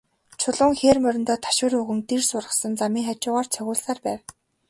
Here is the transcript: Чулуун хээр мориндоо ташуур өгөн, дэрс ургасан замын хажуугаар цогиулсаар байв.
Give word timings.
Чулуун 0.41 0.73
хээр 0.79 0.97
мориндоо 1.05 1.37
ташуур 1.45 1.73
өгөн, 1.81 1.99
дэрс 2.09 2.29
ургасан 2.39 2.73
замын 2.79 3.05
хажуугаар 3.07 3.47
цогиулсаар 3.53 3.99
байв. 4.05 4.21